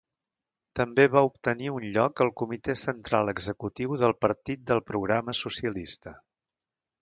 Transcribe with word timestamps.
També 0.77 1.03
va 1.15 1.21
obtenir 1.27 1.67
un 1.73 1.85
lloc 1.97 2.23
al 2.25 2.31
Comitè 2.41 2.75
Central 2.85 3.29
Executiu 3.35 3.99
del 4.05 4.17
Partit 4.27 4.65
del 4.73 4.83
Programa 4.89 5.37
Socialista. 5.43 6.17